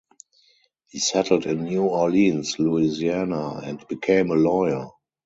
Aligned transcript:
He 0.87 0.97
settled 0.97 1.45
in 1.45 1.63
New 1.65 1.83
Orleans, 1.83 2.57
Louisiana, 2.57 3.57
and 3.63 3.87
became 3.87 4.31
a 4.31 4.33
lawyer. 4.33 4.87